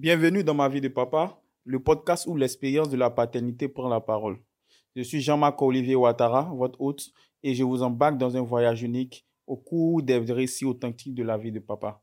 [0.00, 3.98] Bienvenue dans ma vie de papa, le podcast où l'expérience de la paternité prend la
[4.00, 4.38] parole.
[4.94, 7.10] Je suis Jean-Marc Olivier Ouattara, votre hôte,
[7.42, 11.36] et je vous embarque dans un voyage unique au cours des récits authentiques de la
[11.36, 12.00] vie de papa.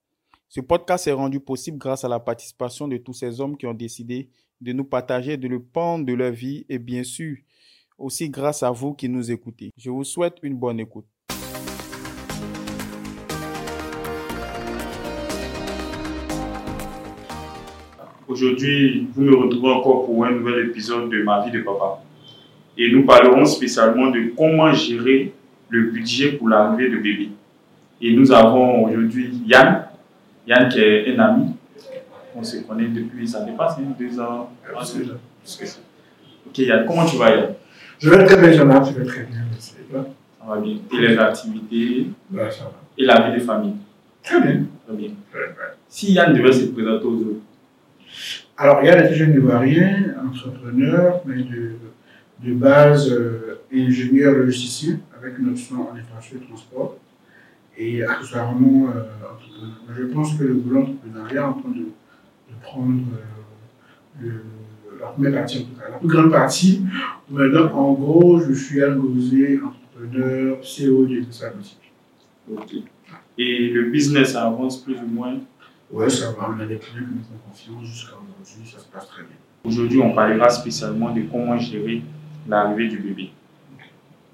[0.50, 3.74] Ce podcast est rendu possible grâce à la participation de tous ces hommes qui ont
[3.74, 7.38] décidé de nous partager de le pan de leur vie et bien sûr
[7.98, 9.72] aussi grâce à vous qui nous écoutez.
[9.78, 11.08] Je vous souhaite une bonne écoute.
[18.28, 22.02] Aujourd'hui, vous me retrouvez encore pour un nouvel épisode de Ma vie de papa.
[22.76, 25.32] Et nous parlerons spécialement de comment gérer
[25.70, 27.30] le budget pour l'arrivée de bébé.
[28.02, 29.86] Et nous avons aujourd'hui Yann,
[30.48, 31.46] Yann qui est un ami.
[32.36, 34.50] On se connaît depuis, ça dépasse hein, deux ans.
[36.48, 37.54] Ok Yann, comment tu vas Yann?
[38.00, 39.42] Je vais très bien, Jean-Marc, je vais très bien.
[39.60, 40.06] Ça
[40.48, 40.78] va bien.
[40.92, 42.08] Et les activités?
[42.34, 42.72] Ouais, ça va.
[42.98, 43.76] et la vie de famille?
[44.24, 44.64] Très bien.
[44.88, 45.10] Très bien.
[45.34, 45.76] Ouais, ouais.
[45.88, 47.45] Si Yann devait se présenter aux autres,
[48.58, 55.50] Alors, Yann est un jeune Ivoirien, entrepreneur, mais de, base euh, ingénieur logiciel avec une
[55.50, 56.98] option en infrastructure et transport.
[57.78, 59.02] Et accessoirement euh,
[59.34, 59.76] entrepreneur.
[59.98, 61.86] Je pense que le boulot entrepreneuriat est en train de,
[62.62, 63.02] prendre
[64.24, 64.30] euh,
[65.20, 66.82] la partie, la plus grande partie.
[67.30, 71.92] Maintenant, en gros, je suis un gosé, entrepreneur, CEO de sa boutique.
[72.52, 72.76] ok.
[73.38, 75.38] Et le business avance plus ou moins.
[75.92, 78.86] Ouais, ça va, on a des clients qui nous font confiance jusqu'à aujourd'hui, ça se
[78.86, 79.36] passe très bien.
[79.64, 82.02] Aujourd'hui, on parlera spécialement de comment gérer
[82.48, 83.32] l'arrivée du bébé.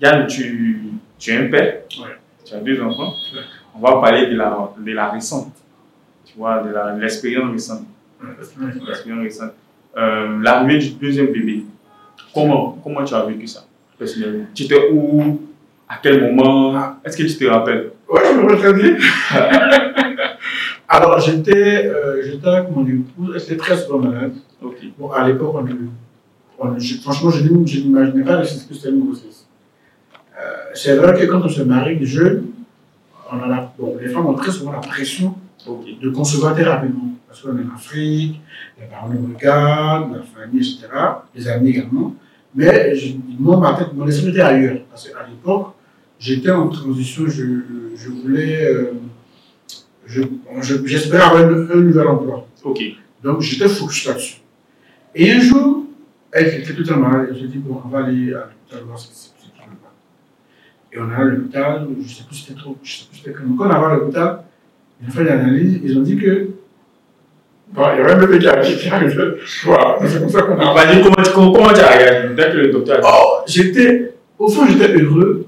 [0.02, 0.81] Yann, tu,
[1.19, 2.17] tu es un père, Ouais.
[2.45, 3.13] tu as deux enfants?
[3.33, 3.41] Ouais.
[3.75, 5.53] On va parler de la, de la récente,
[6.25, 7.85] tu vois, de l'expérience récente.
[8.88, 9.52] L'expérience récente.
[9.97, 11.66] Euh, l'arrivée du deuxième bébé.
[12.33, 13.66] Comment, comment tu as vécu ça
[13.99, 14.45] personnellement?
[14.55, 15.41] Tu étais où?
[15.88, 16.95] À quel moment?
[17.03, 17.91] Est-ce que tu te rappelles?
[18.09, 19.94] Ouais, je me rappelle très bien.
[20.94, 24.34] Alors, j'étais euh, j'étais avec mon épouse, elle était très souvent malade.
[24.61, 24.75] Ok.
[25.00, 29.06] Bon, à l'époque, on, on- je- franchement, je, n'im- je n'imaginais pas que c'était une
[29.06, 29.45] grossesse.
[30.38, 30.41] Euh,
[30.74, 32.47] c'est vrai que quand on se marie jeune,
[33.31, 35.34] on a bon, les femmes ont très souvent la pression
[36.02, 37.08] de concevoir très rapidement.
[37.28, 38.41] Parce qu'on est en Afrique,
[38.78, 40.88] les parents nous regardent, la famille, etc.,
[41.34, 42.13] les amis également.
[42.53, 44.79] Mais je- moi, ma tête, mon esprit était ailleurs.
[44.90, 45.68] Parce qu'à l'époque,
[46.19, 47.44] j'étais en transition, je,
[47.96, 48.66] je voulais.
[48.66, 48.91] euh,
[50.11, 51.49] je- je- J'espérais avoir un,
[51.81, 52.47] nouvel emploi.
[52.63, 52.79] Ok.
[53.23, 54.38] Donc, j'étais focus là-dessus.
[55.16, 55.85] Et un jour,
[56.31, 57.35] elle était tout malade.
[57.39, 59.75] J'ai dit, bon, on va aller à l'hôpital voir ce qui ce qui ne va
[59.81, 59.94] pas.
[60.94, 63.17] Et on est à l'hôpital, je ne sais plus si c'était trop, je sais plus
[63.17, 63.55] si c'était comment.
[63.57, 64.44] Quand on arrivé à l'hôpital,
[65.01, 66.47] ils ont fait l'analyse, ils ont dit que.
[67.73, 68.75] Bon, il y avait un bébé qui arrivait.
[68.75, 68.89] qui.
[69.66, 70.66] Voilà, c'est comme ça qu'on a.
[70.72, 72.35] On va dire comment, tu- comment, tu as réagi?
[72.35, 74.13] Dès que le docteur a Oh, j'étais.
[74.38, 75.45] Au fond, j'étais heureux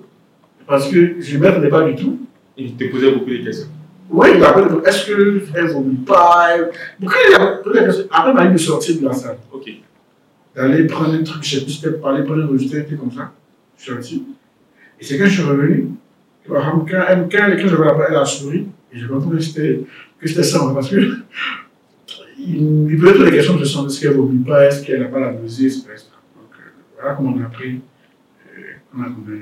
[0.68, 2.20] parce que je ne m'attendais pas du tout.
[2.56, 3.68] Il te posait beaucoup de questions.
[4.14, 6.50] Oui, il m'a dit, est-ce qu'elle ne vomit pas?
[7.00, 9.38] Pourquoi il a la Après, il m'a dit de sortir de la salle.
[9.52, 9.72] Ok.
[10.56, 13.32] d'aller prendre un truc, je sais plus, c'était pour aller prendre un registre, comme ça.
[13.76, 14.24] Je suis sorti.
[15.00, 15.90] Et c'est quand je suis revenu,
[16.48, 20.44] quand, quand, quand, quand je vais là-bas, elle a souri, et j'ai compris que c'était,
[20.44, 20.98] ça, parce que
[22.38, 25.02] il il posait toutes les questions de son est-ce qu'elle ne vomit pas, est-ce qu'elle
[25.02, 25.88] n'a pas la nausée, etc.
[26.36, 27.82] Donc euh, voilà comment on a appris
[28.56, 29.42] euh, qu'on a un bébé.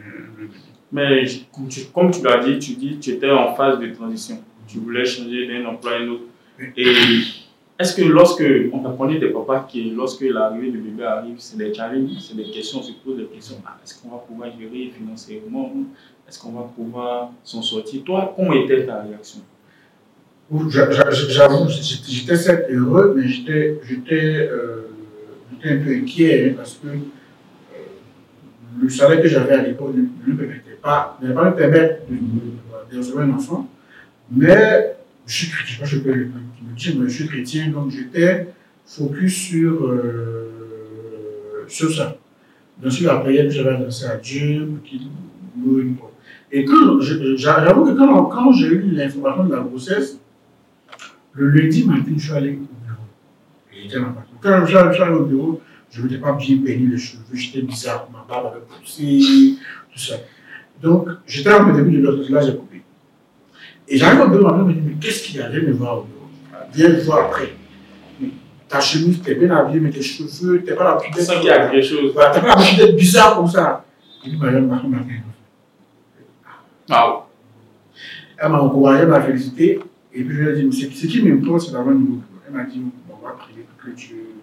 [0.94, 4.42] Mais comme tu, comme tu l'as dit, tu dis tu étais en phase de transition.
[4.72, 6.24] Tu voulais changer d'un emploi à un autre.
[6.78, 6.94] Et
[7.78, 11.74] est-ce que lorsque on connaît des papas qui, lorsque l'arrivée du bébé arrive, c'est des
[11.74, 13.58] challenges, c'est des questions, on se pose des questions.
[13.66, 15.74] Ah, est-ce qu'on va pouvoir gérer financièrement
[16.28, 19.42] Est-ce qu'on va pouvoir s'en sortir Toi, comment était ta réaction
[20.70, 23.80] J'avoue, j'étais certes heureux, mais j'étais
[24.52, 24.90] euh,
[25.64, 27.00] un peu inquiet hein, parce que euh,
[28.82, 32.98] le salaire que j'avais à l'époque ne me permettait pas me permettre de, de, de
[32.98, 33.68] recevoir un enfant.
[34.32, 34.96] Mais
[35.28, 38.48] je suis chrétien, je suis chrétien, donc j'étais
[38.86, 42.18] focus sur, euh, sur ça.
[42.78, 45.08] Bien sûr, la prière que j'avais adressée à Dieu, qu'il
[45.58, 45.96] nous une
[46.52, 50.20] Et quand, j'avoue que quand, j'ai eu l'information de la grossesse,
[51.34, 53.06] le lundi matin, je suis allé au bureau.
[53.74, 53.88] Et.
[54.42, 55.62] Quand je suis allé au bureau,
[55.92, 59.20] je ne m'étais pas bien peigné les cheveux, j'étais bizarre, ma barbe avait poussé,
[59.92, 60.16] tout ça.
[60.82, 62.58] Donc, j'étais mon début de l'autre, là, j'ai.
[63.92, 65.74] Et j'arrive au bureau, ma mère me dit, mais qu'est-ce qu'il y a Viens me
[65.74, 66.28] voir au bureau.
[66.74, 67.54] Viens me voir après.
[68.70, 71.48] Ta chemise, t'es bien habillée, mais tes cheveux, t'es pas la plus Tu sens qu'il
[71.48, 72.14] y a quelque chose.
[72.16, 73.84] T'as pas l'habitude d'être bizarre comme ça.
[74.26, 75.22] Il dit, ma femme m'a fait.
[76.90, 77.28] Ah,
[78.38, 79.82] Elle m'a encouragé, elle m'a félicité.
[80.14, 82.22] Et puis je lui ai dit, mais ce ce qui m'importe, c'est un nouveau.
[82.48, 84.36] Elle m'a dit, bon, on va prier pour que Dieu,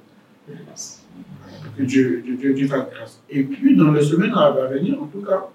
[1.78, 2.22] que Dieu,
[2.54, 3.22] Dieu, fasse grâce.
[3.30, 5.48] Et puis, dans les semaines à venir, en tout cas,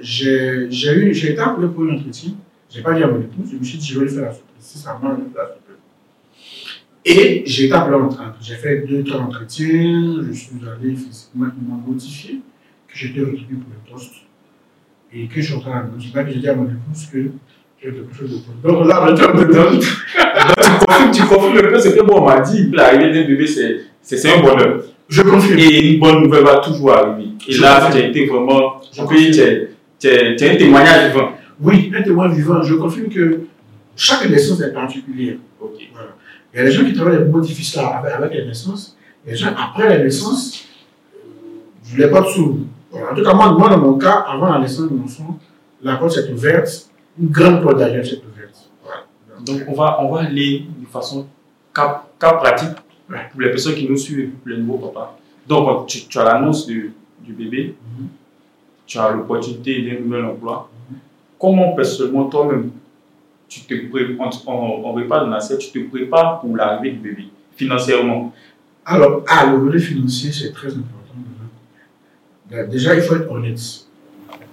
[0.00, 2.34] j'ai j'ai eu, j'ai été appelé pour un entretien.
[2.74, 4.24] Je n'ai pas dit à mon épouse, je me suis dit, je vais lui faire
[4.24, 4.56] la surprise.
[4.58, 5.74] Si ça marche, je vais faire la surprise.
[7.04, 8.34] Et j'ai été appelé en train.
[8.42, 10.22] J'ai fait deux, trois entretiens.
[10.26, 11.46] Je suis allé physiquement
[11.86, 12.40] notifié
[12.88, 14.14] que j'étais retenu pour le poste.
[15.12, 16.02] Et que je suis en train de.
[16.02, 17.22] C'est là que j'ai dit à mon épouse que
[17.80, 18.60] j'ai quelque chose de poste.
[18.64, 22.22] Donc là, le temps de Donc, tu confirmes, tu confirmes le peu ce que moi
[22.22, 22.70] on m'a dit.
[22.72, 24.82] L'arrivée d'un bébé, c'est, c'est, c'est un bonheur.
[25.08, 25.58] Je confirme.
[25.60, 27.28] Et une bonne nouvelle va toujours arriver.
[27.46, 28.80] Et Je là, tu as été vraiment.
[28.92, 29.70] Je
[30.00, 31.30] tu es un témoignage vivant.
[31.60, 32.62] Oui, un témoin vivant.
[32.62, 33.40] Je confirme que
[33.96, 35.36] chaque naissance est particulière.
[35.60, 35.72] Ok.
[35.92, 36.10] Voilà.
[36.52, 38.96] Il y a des gens qui travaillent des moments difficiles avec, avec la naissance.
[39.24, 40.64] Il y a des gens, après la naissance,
[41.84, 42.66] je ne l'ai pas dessous.
[42.90, 43.12] Voilà.
[43.12, 45.38] En tout cas, moi, moi, dans mon cas, avant la naissance de mon enfant,
[45.82, 46.90] la porte s'est ouverte.
[47.20, 48.70] Une grande porte derrière s'est ouverte.
[48.82, 49.02] Voilà.
[49.44, 51.26] Donc, on va, on va aller de façon
[51.74, 52.70] cas, cas pratique
[53.10, 53.18] Ouais.
[53.30, 55.18] pour les personnes qui nous suivent, pour les nouveaux papas.
[55.46, 58.06] Donc, tu, tu as l'annonce du, du bébé, Mhm.
[58.86, 60.70] tu as l'opportunité d'un nouvel emploi.
[61.38, 62.70] Comment personnellement, toi-même,
[63.48, 67.00] tu te prépares, on, on, on repas de Nasser, tu te prépares pour l'arrivée du
[67.00, 67.24] bébé,
[67.56, 68.32] financièrement?
[68.86, 70.90] Alors, ah, le volet financier, c'est très important.
[72.70, 72.94] déjà.
[72.94, 73.60] Il faut être honnête.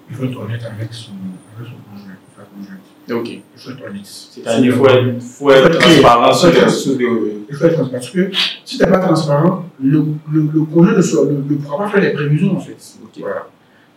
[0.09, 1.11] Il faut être honnête avec son,
[1.57, 2.79] avec son conjoint, sa conjointe.
[3.11, 3.29] Ok.
[3.29, 4.05] Il faut être honnête.
[4.05, 7.89] C'est-à-dire qu'il faut être, transparent sur Il faut être transparent.
[7.91, 8.31] Parce que
[8.65, 11.89] si tu n'es pas transparent, le, le, le conjoint ne, soit- ne, ne pourra pas
[11.89, 12.77] faire les prévisions, en fait.
[13.19, 13.47] Voilà.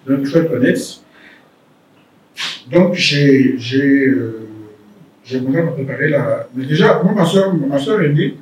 [0.07, 1.01] Donc, il faut être honnête.
[2.71, 3.57] Donc, j'ai
[4.07, 4.49] euh,
[5.33, 6.49] à me préparer la.
[6.55, 8.37] Mais déjà, moi, ma soeur, ma soeur aînée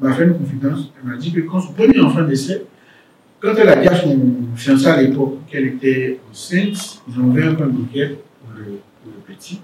[0.00, 0.92] m'a fait une confidence.
[1.00, 2.64] Elle m'a dit que quand son premier enfant décède,
[3.40, 4.18] quand elle a dit à son
[4.54, 8.10] fiancé à l'époque qu'elle était enceinte, ils ont ouvert un compte bancaire
[8.40, 8.78] pour le,
[9.26, 9.60] petit.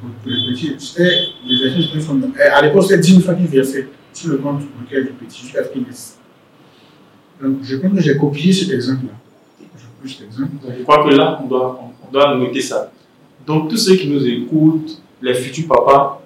[0.00, 1.10] Pour le petit, c'était
[1.46, 2.20] les versions
[2.52, 5.64] À l'époque, c'était 10 000 francs qu'ils versaient sur le compte bancaire du petit jusqu'à
[5.64, 6.18] ce qu'il naisse.
[7.40, 9.12] Donc, je pense que j'ai copié cet exemple-là.
[10.04, 11.80] Je crois que là, on doit,
[12.14, 12.92] doit noter ça.
[13.46, 16.22] Donc, tous ceux qui nous écoutent, les futurs papas,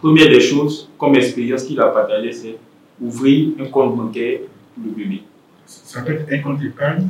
[0.00, 2.58] première des choses, comme expérience qu'il a partagé, c'est
[3.00, 4.40] ouvrir un compte bancaire
[4.74, 5.22] pour le bébé.
[5.64, 7.06] Ça peut être un compte d'épargne.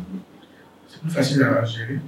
[0.89, 1.99] C'est plus facile à gérer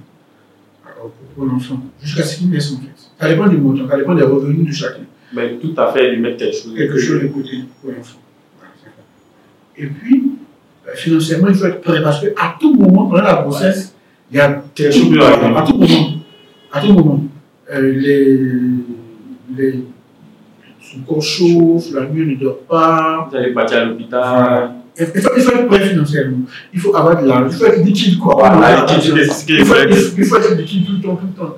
[0.85, 1.81] alors, pour, l'enfant.
[2.01, 3.09] Jusqu'à ce qu'il naisse, en fait.
[3.19, 5.05] Ça dépend du montant, ça dépend des revenus de chacun.
[5.33, 6.75] Mais tout à fait, lui mettre quelque chose.
[6.75, 8.19] Quelque chose de côté pour l'enfant.
[9.77, 10.31] Et puis,
[10.87, 13.94] euh, financièrement, il faut être prêt parce qu'à tout moment, pendant la grossesse,
[14.31, 15.55] il y a Quelque chose arriver.
[15.55, 16.09] À tout moment.
[16.71, 17.23] À tout moment.
[17.71, 18.39] Euh, les,
[19.57, 19.79] les,
[20.81, 23.27] son corps chauffe, la nuit ne dort pas.
[23.29, 24.71] Vous allez partir à l'hôpital.
[24.97, 26.37] Il faut, il faut être prêt financièrement.
[26.73, 27.49] Il faut avoir de l'argent.
[27.51, 28.35] Il faut être liquide, quoi.
[28.35, 29.75] Voilà, il, faut, il, faut,
[30.17, 31.55] il faut être liquide tout le temps, tout le temps.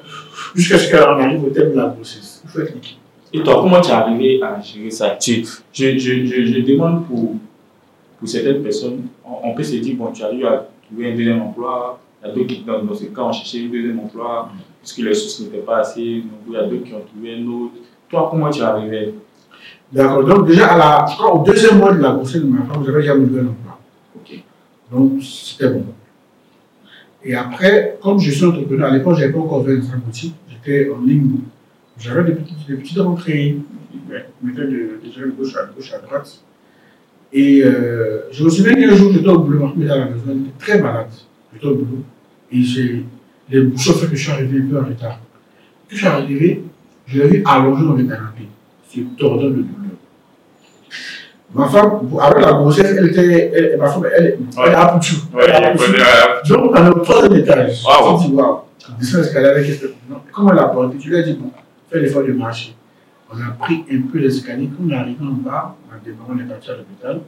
[0.56, 2.42] Jusqu'à ce qu'on arrive au terme de la grossesse.
[2.46, 2.98] Il faut être liquide.
[3.34, 5.10] Et toi, comment tu es arrivé à gérer ça?
[5.20, 7.36] Tu, je, je, je, je demande pour,
[8.18, 11.42] pour certaines personnes, on, on peut se dire, bon, tu arrives à trouver un deuxième
[11.42, 14.50] emploi, il y a d'autres qui, dans, dans ce cas, ont cherché un deuxième emploi,
[14.82, 17.36] parce que les sources n'étaient pas assez nombreux, il y a d'autres qui ont trouvé
[17.36, 17.74] un autre.
[18.10, 19.14] Toi, comment tu es arrivé?
[19.92, 20.24] D'accord.
[20.24, 22.84] Donc, déjà, à la, je crois, au deuxième mois de la grossesse de ma femme,
[22.86, 23.80] j'avais déjà mon nouvel emploi.
[24.16, 24.44] Ok.
[24.92, 25.86] Donc, c'était bon.
[27.24, 30.90] Et après, comme je suis entrepreneur, à l'époque, je n'avais pas encore 25 boutiques, j'étais
[30.90, 31.40] en ligne.
[32.00, 33.58] J'avais des petites, des petites rentrées,
[34.10, 36.40] je mettais de, déjà de gauche à gauche, à droite.
[37.34, 40.06] Et euh, je me souviens qu'un jour, j'étais au boulot, ma femme était à la
[40.06, 41.10] maison, elle était très malade.
[41.58, 42.04] J'étais au boulot.
[42.52, 43.06] Et j'ai,
[43.50, 45.20] les bouchons fait que je suis arrivé un peu en retard.
[45.90, 46.64] Quand je suis arrivé,
[47.08, 48.48] je l'ai vu allongé dans le canapé,
[48.90, 49.74] se tordant de douleur.
[51.54, 55.16] Ma femme, avec la grossesse, elle était, elle- ma femme, elle, elle a poutu.
[56.50, 57.84] Donc, on est au troisième étage.
[57.86, 58.22] Waouh.
[58.22, 60.18] Je dis, waouh, tu descends l'escalier avec non.
[60.32, 60.98] Comment elle a porté?
[60.98, 61.52] Tu lui as dit, bon,
[61.90, 62.76] fais l'effort de marcher.
[63.32, 64.70] On a pris un peu les escaliers.
[64.78, 67.22] Quand on est arrivé en bas, on a démarré, on est parti à l'hôpital.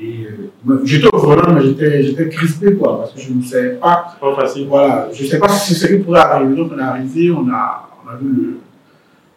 [0.00, 0.26] Et
[0.68, 4.20] euh, j'étais au volant, mais j'étais crispé, quoi, parce que je ne savais pas C'est
[4.20, 4.66] pas facile.
[4.68, 6.56] voilà, je ne sais pas si c'est ce qui pourrait arriver.
[6.56, 8.56] Donc, on est arrivé, on a, on a vu le.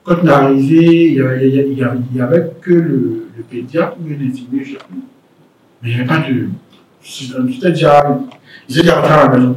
[0.03, 3.43] Quand on est arrivé, il n'y avait, il y avait- il y que le, le
[3.47, 4.99] pédiatre ou un infirmier, je ne sais plus.
[5.83, 6.47] Mais il n'y avait pas de.
[7.03, 8.19] J'étais déjà.
[8.67, 9.55] J'étais déjà rentré à la maison.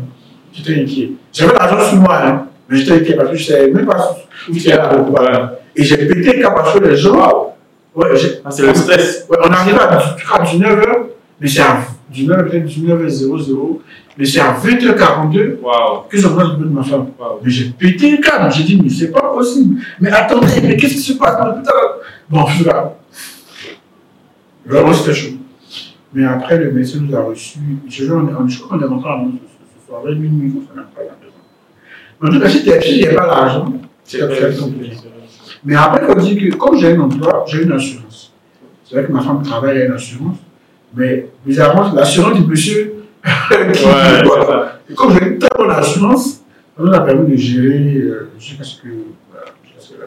[0.53, 1.13] J'étais inquiet.
[1.33, 4.17] J'avais l'argent sur moi, hein, mais j'étais inquiet parce que je ne savais même pas
[4.51, 4.97] où c'était là.
[5.09, 5.59] Voilà.
[5.75, 7.47] Et j'ai pété le cap parce que les gens.
[8.01, 9.27] Ouais, Ah, c'est le stress.
[9.29, 10.85] Ouais, on arrive à, à 19h,
[11.41, 11.79] mais c'est à
[12.15, 13.79] 19h, peut-être 19h00,
[14.17, 16.03] mais c'est à 20h42 Waouh.
[16.09, 17.09] que j'envoie le bout de ma femme.
[17.45, 19.81] Mais j'ai pété le câble, j'ai dit, mais c'est pas possible.
[20.01, 21.75] Mais attendez, mais qu'est-ce qui se passe dans l'hôpital?
[22.29, 22.95] Bon, je suis là.
[24.67, 25.35] Vraiment, c'était chaud.
[26.13, 27.59] Mais après, le médecin nous a reçus.
[27.89, 30.75] Je, je, on, je crois qu'on est rentré à la ce, ce soir, minuit, on
[30.75, 31.41] s'en a pas à la maison.
[32.21, 33.73] Mais en tout cas, si si j'avais pas l'argent,
[34.05, 34.53] C'est ça vrai.
[34.53, 34.97] fait compliqué.
[35.65, 38.33] Mais après, il faut dire que comme j'ai un emploi, j'ai une assurance.
[38.85, 40.39] C'est vrai que ma femme travaille à une assurance,
[40.95, 42.95] mais bizarrement, l'assurance du monsieur.
[43.49, 44.25] qui- Ouais, voilà.
[44.25, 44.81] c'est ça.
[44.91, 46.43] Et comme j'ai une très bonne assurance,
[46.77, 48.89] ça nous a permis de gérer euh, jusqu'à ce que.
[49.31, 50.07] Voilà, que la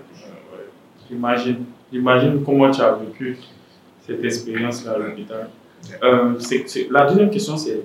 [2.43, 3.37] comment tu as vécu
[4.05, 5.49] cette expérience-là à l'hôpital.
[6.03, 6.33] Euh,
[6.89, 7.81] la deuxième question, c'est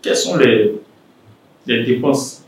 [0.00, 0.80] quelles sont les,
[1.66, 2.44] les dépenses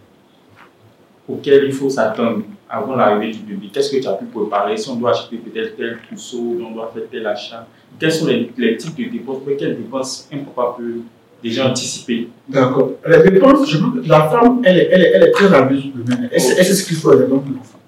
[1.29, 2.43] auxquelles il faut s'attendre?
[2.69, 4.77] Avant l'arrivée du bébé Qu'est-ce que tu as pu préparer?
[4.77, 7.67] Si on doit acheter peut-être tel trousseau, on doit faire tel achat,
[7.99, 9.39] quels sont les, les types de dépenses?
[9.47, 11.01] Mais quelles dépenses un papa peut
[11.43, 12.29] déjà anticiper?
[12.49, 12.93] D'accord.
[13.07, 15.91] Les dépenses, je pense que la femme, elle est, elle est, elle est très sur
[15.97, 16.29] le domaine.
[16.33, 17.79] Elle sait elle ce qu'il faut pour l'enfant.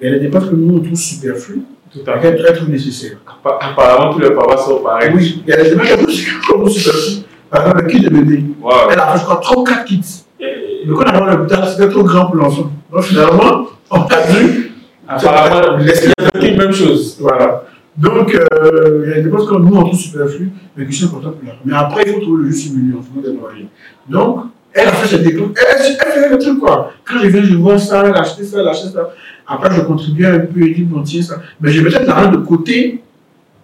[0.00, 1.62] Et les dépenses que nous, on trouve superflues,
[1.92, 3.16] Tout à qu'elles qu'elles trouvent nécessaires.
[3.26, 5.12] Appa- Apparemment, tous les papas sont pareils.
[5.14, 7.22] Oui, il y a des dépenses que nous superflues.
[7.48, 8.44] Par exemple, le kit de bébé.
[8.60, 8.72] Wow.
[8.90, 10.00] Elle a fait, je crois, 3 ou 4 kits.
[10.40, 12.70] Et- Le quand on arrive à l'hôpital, c'était trop grand pour l'enfant.
[12.92, 14.72] Donc finalement, on a dû.
[15.06, 17.18] Apparemment, c'est une même chose.
[17.20, 17.64] Voilà.
[17.96, 21.06] Donc, euh, il y a des dépenses que nous, on trouve superflues, mais qui sont
[21.06, 21.54] importantes pour la.
[21.64, 23.68] Mais après, il faut trouver le juste milieu en fonction des.
[24.08, 25.50] Donc, elle a fait cette dépense.
[25.56, 26.92] Elle, elle, fait le truc, quoi.
[27.04, 29.10] Quand je viens, je vois ça, elle a acheté ça, elle a acheté ça.
[29.46, 31.40] Après, je contribue un peu, je dis, bon, tiens, ça.
[31.60, 33.02] Mais je vais peut-être l'argent de côté,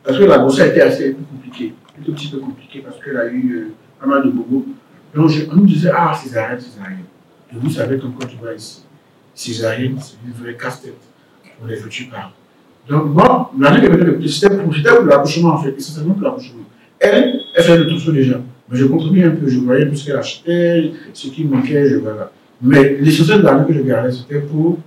[0.05, 1.75] parce que la grossesse a été assez compliquée.
[1.99, 4.65] Un tout petit peu compliquée, parce qu'elle a eu euh, pas mal de bobos.
[5.15, 6.99] Donc, je- on nous disait, ah, césarienne, césarienne.
[7.53, 8.83] Et vous savez, comme tu vois ici,
[9.41, 10.95] césarienne, c'est une vraie casse-tête
[11.59, 12.33] pour les futurs parents.
[12.89, 16.63] Donc, moi, l'année que j'avais c'était pour, l'accouchement, en fait, essentiellement pour l'accouchement.
[16.99, 18.41] Elle, elle faisait le trousseau déjà.
[18.69, 21.97] Mais je contribuais un peu, je voyais tout ce qu'elle achetait, ce qui manquait, je
[21.97, 22.31] voilà.
[22.63, 24.79] Mais l'essentiel de l'année que je gardais, c'était pour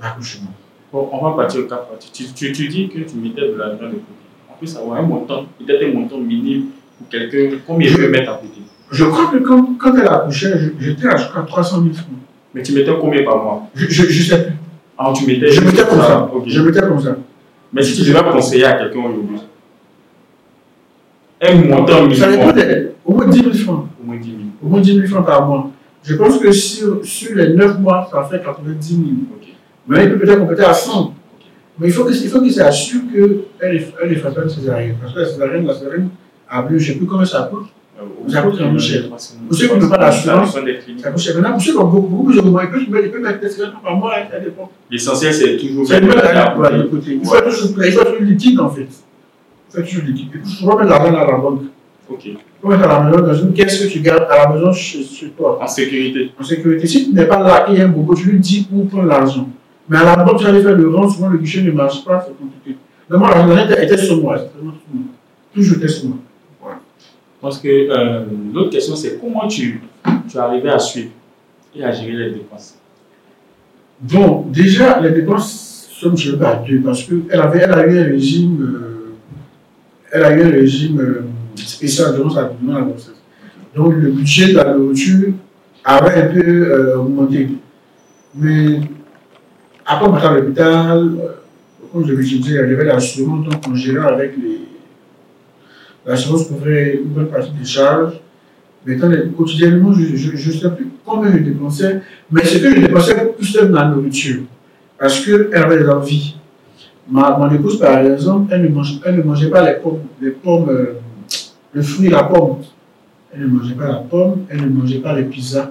[0.00, 0.50] l'accouchement.
[0.92, 2.12] Bon, on va partir au cas pratique.
[2.12, 4.02] Tu, tu, tu dis que tu mettais de l'argent de côté.
[4.50, 6.66] On peut savoir un montant, peut-être un montant minime
[6.98, 8.60] pour quelqu'un, combien il peut mettre à côté?
[8.90, 12.06] Je crois que quand, quand elle accouchait, je- j'étais à je crois, 300 000 francs.
[12.56, 13.68] Mais tu mettais combien par mois?
[13.74, 14.54] Je, je, je sais plus.
[14.96, 16.30] Ah, tu mettais Je mettais comme ça.
[16.34, 16.44] Ok.
[16.46, 17.14] Je mettais comme ça.
[17.70, 19.36] Mais si tu devais conseiller à quelqu'un aujourd'hui,
[21.42, 23.86] un montant Ça dépend minimum, des- au moins 10 000 francs.
[24.02, 24.36] au moins 10 000.
[24.64, 25.70] Au moins 10 000 francs par mois.
[26.02, 29.00] Je pense que sur, sur les 9 mois, ça fait 90 000.
[29.36, 29.48] Ok.
[29.88, 31.12] Mais il peut peut-être compléter à 100.
[31.78, 34.96] Mais il faut qu'il s'assure qu'elle est, elle est faite césarienne.
[34.98, 36.08] Parce que la césarienne, la césarienne,
[36.48, 37.66] à plus, je ne sais plus combien ça coûte.
[38.28, 41.00] Ça pas Ça cliniques.
[41.00, 41.34] Ça coûte cher.
[41.36, 43.96] Maintenant, pour ceux qui ont beaucoup, moyens, il peut, il peut mettre des césariennes par
[43.96, 44.70] mois, hein, ça dépend.
[44.90, 47.18] L'essentiel, c'est toujours C'est de de côté.
[47.20, 48.82] Il faut être toujours, il faut être liquide en fait.
[48.82, 50.28] Il faut être toujours liquide.
[50.34, 51.62] Il faut toujours mettre l'argent dans la banque.
[52.08, 52.26] Ok.
[52.26, 54.72] Il faut mettre à la maison dans une caisse que tu gardes à la maison
[54.72, 55.58] chez, chez toi.
[55.62, 56.32] En sécurité.
[56.38, 56.86] en sécurité.
[56.86, 59.06] Si tu n'es pas là, qu'il y a un bobo, tu lui dis où prendre
[59.06, 59.48] l'argent.
[59.88, 62.04] Mais à la banque, tu vas aller faire le rang, souvent le guichet ne marche
[62.04, 62.78] pas, c'est compliqué.
[63.08, 64.36] Donc moi, l'argent était moi, sur moi.
[65.54, 66.18] Toujours était sur moi.
[67.46, 69.80] Parce que euh, l'autre question, c'est comment tu,
[70.28, 71.10] tu arrivé à suivre
[71.76, 72.74] et à gérer les dépenses?
[74.00, 78.04] Bon, déjà, les dépenses sont je à deux, parce qu'elle avait, elle a eu un
[78.04, 79.14] régime, euh,
[80.10, 81.24] elle a eu un régime euh,
[81.54, 82.16] spécial
[82.82, 83.22] grossesse.
[83.76, 85.28] Donc le budget de la nourriture
[85.84, 87.48] avait un peu euh, augmenté.
[88.34, 88.80] Mais
[89.86, 91.28] après, partait à l'hôpital, euh,
[91.92, 93.74] comme je l'ai dit, il y avait l'assurance, donc on
[94.04, 94.62] avec les.
[96.06, 98.14] L'assurance couvrait une bonne partie des charges.
[98.86, 98.96] Les-
[99.36, 103.70] quotidiennement, je ne sais plus combien je dépensais, mais c'est que je dépensais plus dans
[103.80, 104.42] la nourriture.
[104.98, 106.36] Parce qu'elle avait des envies.
[107.10, 110.30] Ma, mon épouse, par exemple, elle ne, mange, elle ne mangeait pas les pommes, les
[110.30, 110.94] pommes, euh,
[111.72, 112.58] le fruit, la pomme.
[113.34, 115.70] Elle ne mangeait pas la pomme, elle ne mangeait pas les pizzas.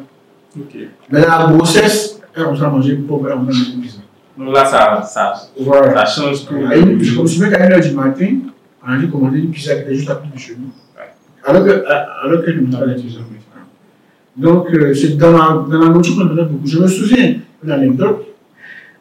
[0.57, 0.75] Ok.
[1.09, 3.99] Mais la grossesse, elle a à manger une pomme, elle a manger une pizza.
[4.37, 6.05] Donc là, ça, ça, Voilà.
[6.05, 6.45] ça change.
[6.73, 8.27] Et je me souviens qu'à 1h du matin,
[8.87, 10.71] on dû commander une pizza qui était juste à côté de chez nous.
[11.43, 13.19] Alors que, alors mangeait pas les pizzas.
[14.35, 16.67] Donc, euh, c'est dans la, dans la nourriture qu'on faisait beaucoup.
[16.67, 18.25] Je me souviens d'une anecdote.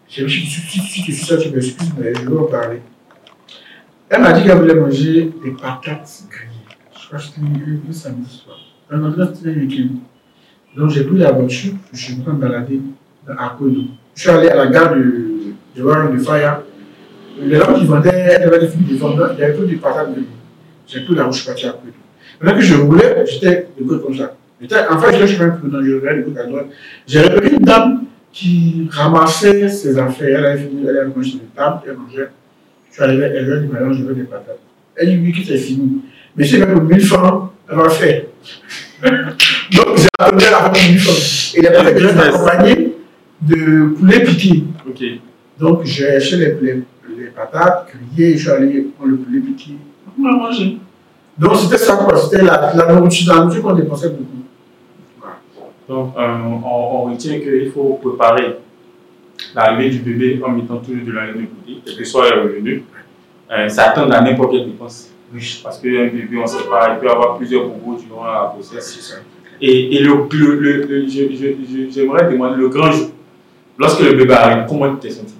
[0.08, 2.80] Je, si, si, si, tu suis ça, tu m'excuses, mais je vais en parler.
[4.08, 6.50] Elle m'a dit qu'elle voulait manger des patates grillées.
[7.00, 8.56] Je crois que c'était un samedi soir.
[8.90, 9.94] Un endroit, un week-end.
[10.76, 12.80] Donc, j'ai pris la voiture, je suis en train de balader
[13.26, 13.80] à Kodo.
[14.14, 16.62] Je suis allé à la gare de, de Warren de Fire.
[17.40, 18.10] Les gens qui vendaient,
[18.40, 20.26] elles avaient fini de vendre, il y avait plus de patates grillées.
[20.86, 21.92] J'ai pris la route, je suis parti à Kodo.
[22.40, 24.34] Maintenant que je roulais, j'étais de côté comme ça.
[24.60, 26.66] J'étais- En fait, je suis un peu dans je de côté à droite.
[27.06, 30.38] J'ai repéré une dame qui ramassait ses affaires.
[30.40, 32.28] Elle avait fini, elle avait mangé sur une table, elle mangeait.
[32.90, 34.58] Je suis arrivé, elle lui a dit, madame, je veux des patates.
[34.96, 36.02] Elle dit, oui, que c'est fini?
[36.36, 38.22] Mais c'est même pour 1000 francs, elle va faire.
[39.02, 41.54] Donc, j'ai appelé la femme pour 1000 francs.
[41.56, 42.92] Et les patates étaient accompagnées
[43.42, 44.64] de poulet piqué.
[45.58, 46.82] Donc, j'ai acheté les, les,
[47.16, 49.72] les patates suis allé prendre le poulet piqué.
[50.18, 50.78] On a mangé.
[51.36, 52.16] Donc, c'était ça, quoi.
[52.16, 54.42] C'était la, la nourriture, la nourriture qu'on dépensait beaucoup.
[55.88, 58.58] Donc, euh, on, on retient qu'il faut préparer
[59.54, 62.84] l'arrivée du bébé en mettant toujours de l'argent de côté, quel que soit le revenu.
[63.52, 65.10] Euh, s'attendre à n'importe quelle dépense.
[65.62, 69.20] Parce qu'un bébé, on ne sait pas, il peut avoir plusieurs bobos durant la grossesse.
[69.60, 71.06] Et, et le, le,
[71.90, 73.10] j'aimerais demander le grand jour.
[73.76, 75.34] Lorsque le bébé arrive, comment tu t'es senti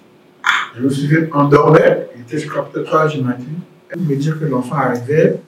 [0.77, 3.45] Je me souviens, on dormait, il était, crois, peut-être 3 heures du matin.
[3.91, 5.41] Elle me dit que l'enfant arrivait,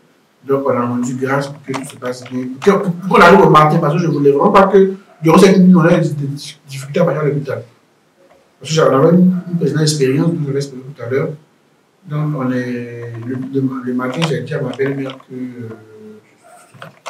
[0.47, 2.47] donc on a rendu grâce pour que tout se passe bien.
[2.61, 4.93] Pour que- pour qu'on arrive au matin, parce que je voulais vraiment pas que
[5.23, 6.27] durant cette nuit, on ait des
[6.69, 7.63] difficultés à partir à l'hôpital.
[8.61, 11.31] Parce que j'avais une, une expérience, dont je l'ai expliqué tout à l'heure.
[12.09, 15.69] Donc, on est, le, matin, j'ai dit à ma belle-mère que euh,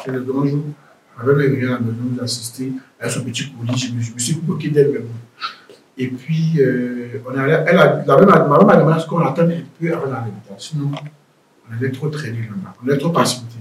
[0.03, 0.63] c'est le grand jour.
[1.17, 3.77] Ma belle-mère venue à la maison nous assister avec son petit colis.
[3.77, 5.05] Je me, je me suis moqué d'elle-même.
[5.99, 9.19] Et puis, euh, on est elle a, la même, ma maman m'a demandé ce qu'on
[9.19, 9.47] attend un
[9.79, 10.55] peu avant à l'hôpital.
[10.57, 10.91] Sinon,
[11.69, 12.73] on avait trop traîné là-bas.
[12.83, 13.55] On avait trop patienté.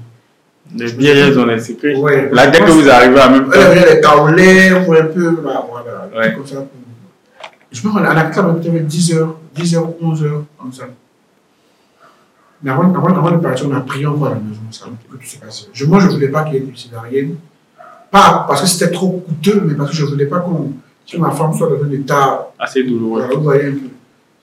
[0.75, 1.95] Les vieilles ont un secret.
[1.97, 2.29] Ouais.
[2.33, 5.31] Là, dès que vous arrivez à même Elle temps, avait les taoulets ou un peu,
[5.43, 6.35] bah, voilà, Ouais.
[6.35, 6.65] comme ça.
[7.73, 10.85] Je pense qu'on a la table peut-être 10h, 10h, 11h, comme ça.
[12.63, 15.17] Mais avant, avant, avant de partir, on a prié encore à la maison, ça, que
[15.17, 15.67] tout s'est passé.
[15.73, 17.37] Je, moi, je ne voulais pas qu'il y ait une césarienne.
[18.11, 20.73] Pas parce que c'était trop coûteux, mais parce que je ne voulais pas qu'on,
[21.11, 23.23] que ma femme soit dans un état, assez douloureux.
[23.23, 23.91] voilà, vous voyez un peu.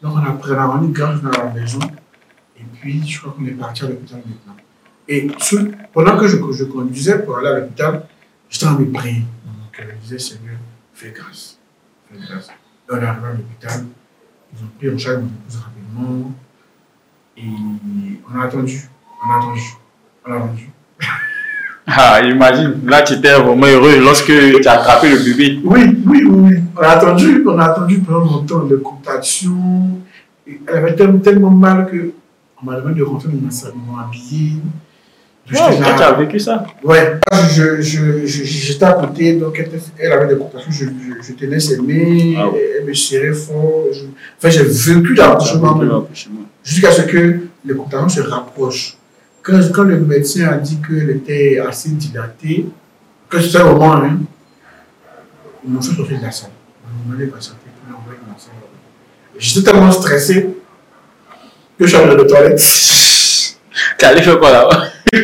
[0.01, 1.79] Donc, on a pris, grâce dans la maison.
[2.58, 4.55] Et puis, je crois qu'on est parti à l'hôpital maintenant.
[5.08, 5.27] Et
[5.93, 8.05] pendant que je, conduisais pour aller à l'hôpital,
[8.50, 9.24] j'étais en train de prier.
[9.46, 10.58] Donc, je disais, Seigneur,
[10.93, 11.58] fais grâce.
[12.10, 12.48] Fais grâce.
[12.48, 13.86] Et on est arrivé à l'hôpital.
[14.53, 16.32] Ils ont pris en charge mon épouse rapidement.
[17.38, 18.89] Et on a attendu.
[19.25, 19.62] On a attendu.
[20.25, 20.73] On a attendu.
[21.97, 25.59] Ah, imagine, là, tu étais vraiment heureux lorsque tu as attrapé le bébé.
[25.63, 26.55] Oui, oui, oui, oui.
[26.75, 30.00] On a attendu, on a attendu pendant longtemps de contractions.
[30.47, 32.12] Et Elle avait tellement, tellement mal que
[32.62, 34.53] on m'a demandé de rentrer dans ma salle, ils m'ont habillé.
[35.51, 35.95] Wow, J'étais toi, là.
[35.97, 36.65] tu as vécu ça.
[36.83, 37.19] Ouais,
[37.53, 39.62] je, je, je, j'étais à côté, donc
[40.00, 42.62] elle, avait des contractions, je, je, je tenais ses mains, Ah ouais.
[42.79, 43.88] elle me serrait fort.
[43.91, 44.03] Je,
[44.38, 46.07] enfin, j'ai vécu l'accouchement
[46.63, 48.95] jusqu'à ce que les contractions se rapprochent.
[49.43, 52.65] Quand, quand le médecin a dit qu'elle était assez dilatée,
[53.29, 54.17] que c'était le moment, hein,
[55.81, 56.50] sortir de la salle.
[56.85, 58.51] Ils m'ont demandé de patienter, puis m'ont envoyé dans la salle.
[59.38, 60.50] J'étais tellement stressé
[61.77, 62.62] que je suis allé aux toilettes.
[64.00, 64.69] Tu allais faire quoi là?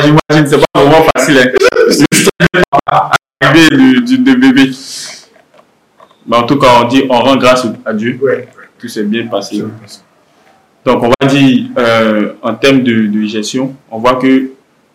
[0.00, 1.38] Ah, J'imagine, c'est pas vraiment facile.
[1.38, 1.50] Hein.
[1.88, 2.30] Juste
[3.40, 4.70] arriver du, du, de bébé.
[6.26, 8.18] Mais en tout cas, on dit on rend grâce à Dieu.
[8.22, 9.62] Ouais, Tout s'est bien passé.
[9.62, 9.68] ouais.
[10.88, 14.52] Donc, on va dire, euh, en termes de, de gestion, on voit que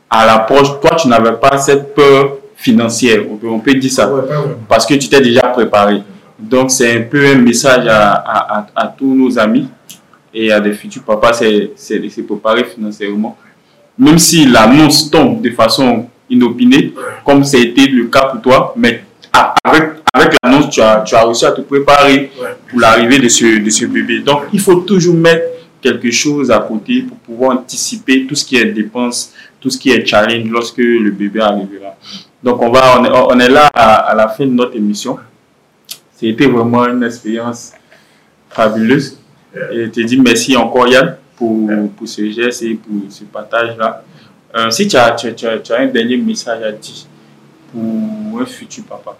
[0.09, 3.21] à l'approche, toi, tu n'avais pas cette peur financière.
[3.31, 4.11] On peut, on peut dire ça.
[4.11, 4.23] Ouais,
[4.67, 6.01] parce que tu t'es déjà préparé.
[6.39, 9.67] Donc, c'est un peu un message à, à, à, à tous nos amis
[10.33, 11.33] et à des futurs papas,
[11.75, 13.37] c'est de se préparer financièrement.
[13.95, 16.91] Même si l'annonce tombe de façon inopinée,
[17.23, 19.03] comme ça a été le cas pour toi, mais
[19.63, 22.31] avec, avec l'annonce, tu as, tu as réussi à te préparer
[22.67, 24.21] pour l'arrivée de ce, de ce bébé.
[24.21, 25.52] Donc, il faut toujours mettre
[25.83, 29.91] quelque chose à côté pour pouvoir anticiper tout ce qui est dépenses, tout ce qui
[29.91, 31.95] est challenge lorsque le bébé arrivera.
[32.41, 35.17] Donc, on, va, on, est, on est là à, la fin de notre émission.
[36.15, 37.73] C'était vraiment une expérience
[38.49, 39.17] fabuleuse.
[39.71, 44.03] Et je te dis merci encore, Yann, pour, pour ce geste et pour ce partage-là.
[44.55, 47.05] Euh, si tu as, tu, tu un dernier message à dire
[47.71, 49.17] pour un futur papa.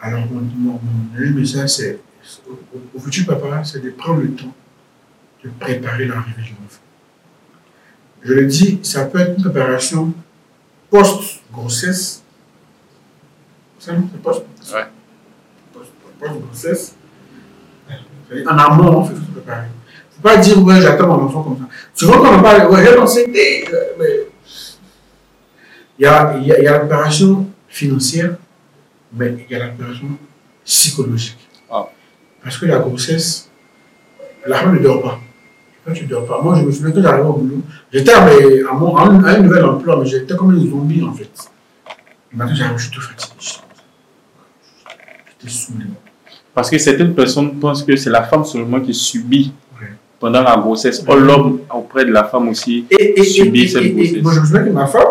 [0.00, 1.98] Alors, mon, mon, mon dernier message, c'est
[2.48, 4.52] au, au- au futur papa, c'est de prendre le temps
[5.44, 6.80] de préparer l'arrivée de l'enfant.
[8.22, 10.12] Je le dis, ça peut être une préparation
[10.90, 12.22] post-grossesse.
[13.78, 14.42] Ça, non, c'est post
[14.72, 14.84] Ouais.
[15.72, 16.94] Post- Post-grossesse.
[18.48, 19.66] En amont, on fait tout se préparer.
[19.66, 21.64] Il ne faut pas dire, ouais, j'attends mon enfant comme ça.
[21.94, 23.66] Souvent, quand on parle, ouais, j'ai lancé des.
[23.72, 24.06] euh, mais
[25.98, 28.36] il y a, il y a, il y a la préparation financière,
[29.12, 30.08] mais il y a la préparation
[30.64, 31.43] psychologique.
[32.44, 33.48] Parce que la grossesse,
[34.46, 35.18] la femme ne dort pas.
[35.86, 37.60] Quand tu dors pas, moi je me souviens que j'arrivais au boulot,
[37.92, 38.26] j'étais à,
[38.72, 41.30] mon- à un, nouvel emploi, mais j'étais comme un zombie en fait.
[42.32, 43.32] Le matin, j'arrive, je suis tout fatigué.
[45.40, 45.84] J'étais saoulé.
[46.54, 49.88] Parce que certaines personnes pensent que c'est la femme seulement qui subit Ouais.
[50.20, 51.02] pendant la grossesse.
[51.06, 52.86] Or, l'homme auprès de la femme aussi.
[52.90, 54.22] Et, et, Subir et- cette et- et- grossesse.
[54.22, 55.02] moi je me souviens que ma femme,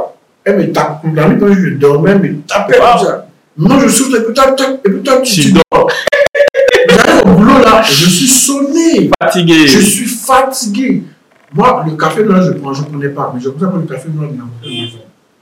[0.43, 1.01] elle me tape.
[1.13, 2.85] La nuit, quand je dormais, elle me tapait Wow.
[2.97, 3.27] comme ça.
[3.57, 5.87] Moi je souffle, et puis toi, Tu tu dors.
[7.61, 9.11] Là, je suis sonné.
[9.21, 9.67] Fatigué.
[9.67, 11.03] Je suis fatigué.
[11.53, 13.31] Moi, le café noir, je ne je prenais pas.
[13.33, 14.49] Mais je prendre le café noir femme.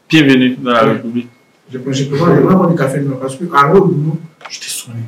[0.10, 0.84] Bienvenue dans la.
[0.84, 1.30] République.
[1.72, 4.20] Je prends, je préfère je prendre du café noir parce que à l'autre boulot,
[4.50, 5.00] j'étais sonné.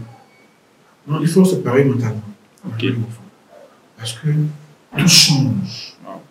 [1.05, 2.21] Non, il faut se préparer mentalement.
[3.97, 4.29] Parce que
[4.97, 5.95] tout change.
[6.05, 6.21] Wow.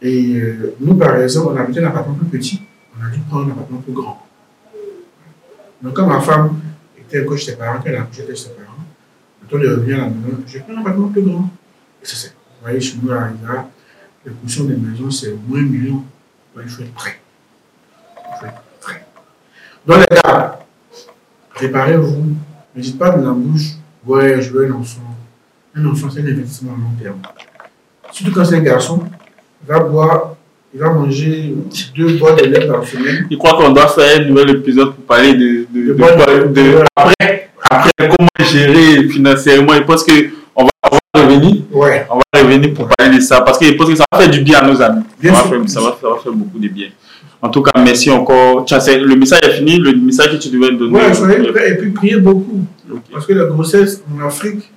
[0.00, 2.62] Et euh, nous, par exemple, on habitait un appartement plus petit.
[2.98, 4.26] On a dû prendre un appartement plus grand.
[5.80, 6.60] Donc, quand ma femme
[6.98, 8.71] était chez ses parents, qu'elle a accouché ses parents,
[9.58, 11.50] de revenir à la maison, j'ai pris un appartement plus grand.
[12.02, 12.28] Et ça, c'est.
[12.28, 13.68] Vous voyez, chez nous, à Riga,
[14.24, 16.04] les cautions des maisons, c'est moins million.
[16.54, 17.18] Donc, il faut être prêt.
[18.16, 19.04] Il faut être prêt.
[19.86, 20.58] Donc, les gars,
[21.54, 22.34] préparez-vous.
[22.74, 23.72] Ne dites pas de la bouche,
[24.06, 25.00] ouais, je veux un enfant.
[25.74, 27.18] un enfant, c'est un investissement à long terme.
[28.10, 29.02] Surtout quand c'est un garçon,
[29.62, 30.36] il va boire,
[30.72, 31.54] il va manger
[31.94, 33.26] deux boîtes de lait par semaine.
[33.30, 36.52] Je crois qu'on doit faire un nouvel épisode pour parler de, de, De de- de-
[36.78, 39.72] de- après, après comment gérer financièrement?
[39.74, 40.12] Je pense que
[40.54, 43.66] on va, on va revenir, Ouais, on va revenir pour parler de ça parce que
[43.66, 45.02] je pense que ça va faire du bien à nos amis.
[45.20, 46.88] Bien ça, va faire, ça, va, ça va faire beaucoup de bien.
[47.40, 48.64] En tout cas, merci encore.
[48.70, 50.94] Le message est fini, le message que tu devais donner.
[50.96, 52.64] ouais, soyez prêts et puis priez beaucoup.
[53.12, 54.70] Parce que la grossesse en Afrique,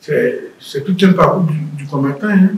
[0.00, 2.28] c'est c'est tout un parcours du, du combattant.
[2.28, 2.50] hein.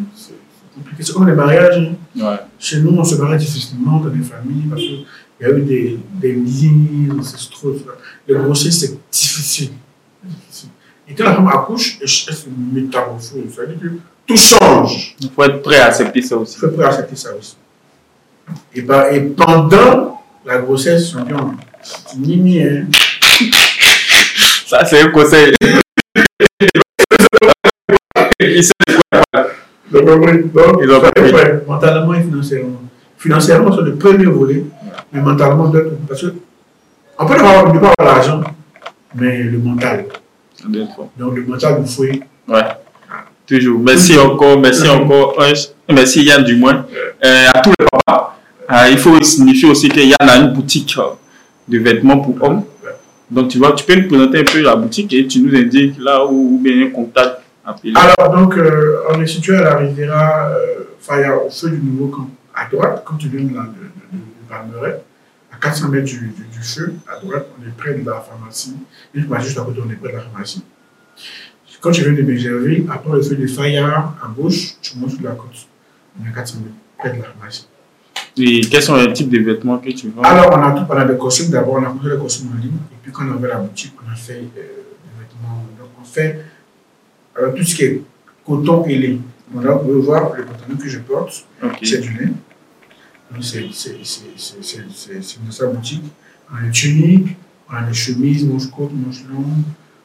[0.73, 1.03] C'est c'est compliqué.
[1.03, 1.91] C'est comme les mariages.
[2.17, 2.37] Ouais.
[2.59, 5.05] Chez nous, on se marie difficilement dans les familles parce qu'il
[5.41, 7.75] y a eu des, des lignes ancestraux.
[8.29, 9.71] Les grossesses, c'est difficile.
[11.09, 13.33] Et quand la femme accouche, elle se métamorphose.
[13.55, 15.17] Ça veut dire que tout change.
[15.21, 16.57] Il faut être prêt à accepter ça aussi.
[16.57, 17.57] Il faut prêt à accepter ça aussi.
[18.75, 22.87] Et, par- et pendant la grossesse, on dit, on- c'est nini, hein.
[24.67, 25.53] Ça, c'est un conseil.
[28.39, 28.73] Il sait
[29.92, 30.03] donc,
[30.83, 32.81] Ils ont prêts, mentalement et financièrement.
[33.18, 34.64] Financièrement, c'est le premier volet,
[35.12, 35.90] mais mentalement, d'autres.
[36.09, 36.35] Parce que,
[37.18, 38.40] on peut avoir, ne pas avoir l'argent,
[39.14, 40.07] mais le mental.
[41.18, 42.22] Donc, le mental, vous fouillez.
[42.48, 42.61] Ouais.
[43.46, 43.81] Toujours.
[43.81, 45.35] Merci encore, merci encore.
[45.42, 45.53] Un-
[45.92, 46.87] Merci Yann du moins.
[47.24, 48.37] Euh, à tous les papas,
[48.72, 51.03] euh, il faut signifier aussi que Yann a une boutique euh,
[51.66, 52.62] de vêtements pour hommes.
[53.29, 55.96] Donc tu vois, tu peux nous présenter un peu la boutique et tu nous indiques
[55.98, 57.39] là où, où bien un contact.
[57.95, 62.09] Alors, donc, euh, on est situé à la Riviera euh, Faya, au feu du nouveau
[62.09, 65.03] camp, à droite, quand tu viens de, la, de, de, de Palmeret,
[65.53, 68.77] à 400 mètres du, du, du feu, à droite, on est près de la pharmacie.
[69.15, 70.65] Juste à côté, on est près de la pharmacie.
[71.81, 73.87] Quand tu viens de Bégerville, après le feu de Faya,
[74.23, 75.67] à gauche, tu montes sur la côte.
[76.21, 77.67] On est à 400 mètres, près de la pharmacie.
[78.37, 80.23] Et quels sont les types de vêtements que tu vends?
[80.23, 82.61] Alors, on a tout, on a des costumes d'abord, on a construit les costumes en
[82.61, 85.65] ligne, et puis quand on a ouvert la boutique, on a fait euh, des vêtements.
[85.79, 86.45] Donc, on fait
[87.42, 88.03] euh, tout ce qui est
[88.46, 89.18] coton et lait.
[89.53, 91.44] Donc là, vous pouvez voir le pantalon que je porte,
[91.83, 92.26] c'est du lait.
[93.33, 93.62] Donc, c'est
[95.44, 96.03] dans sa boutique.
[96.53, 97.37] On a des tuniques,
[97.70, 99.44] on a des chemises, manches courtes, manches longues.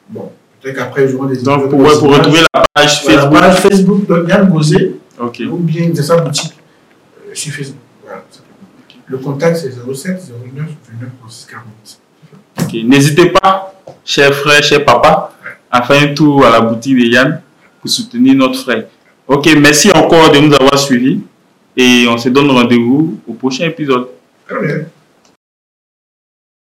[0.08, 3.22] Bon, peut-être qu'après, je vois des Donc pour, ouais, pour de retrouver la page Voilà,
[3.22, 3.40] Facebook.
[3.40, 5.42] page Facebook, donc Yann Gosé, Ok.
[5.50, 6.54] ou bien de sa boutique
[7.28, 7.80] euh, sur Facebook.
[8.04, 8.22] Voilà.
[9.06, 11.64] Le contact, c'est 07 09 29 36 40.
[12.62, 12.74] Ok.
[12.84, 15.32] N'hésitez pas, chers frères, chers papas,
[15.70, 17.40] à faire un tour à la boutique de Yann
[17.80, 18.84] pour soutenir notre frère.
[19.26, 21.20] Ok, merci encore de nous avoir suivis
[21.76, 24.08] et on se donne rendez-vous au prochain épisode.
[24.46, 24.86] Très bien.